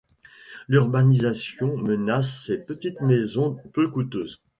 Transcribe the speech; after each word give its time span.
L’urbanisation 0.67 1.77
menace 1.77 2.45
ces 2.47 2.57
petites 2.57 3.01
maisons 3.01 3.57
peu 3.71 3.87
coûteuses. 3.87 4.41